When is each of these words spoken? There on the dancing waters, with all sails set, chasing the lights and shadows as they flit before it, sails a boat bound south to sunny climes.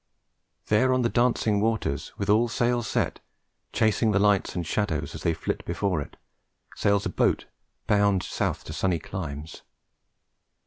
There 0.65 0.95
on 0.95 1.03
the 1.03 1.09
dancing 1.09 1.61
waters, 1.61 2.11
with 2.17 2.27
all 2.27 2.47
sails 2.47 2.87
set, 2.87 3.19
chasing 3.71 4.09
the 4.11 4.17
lights 4.17 4.55
and 4.55 4.65
shadows 4.65 5.13
as 5.13 5.21
they 5.21 5.35
flit 5.35 5.63
before 5.63 6.01
it, 6.01 6.17
sails 6.75 7.05
a 7.05 7.09
boat 7.09 7.45
bound 7.85 8.23
south 8.23 8.63
to 8.63 8.73
sunny 8.73 8.97
climes. 8.97 9.61